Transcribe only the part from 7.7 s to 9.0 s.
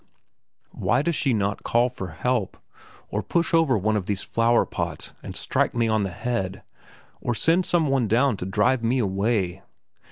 one down to drive me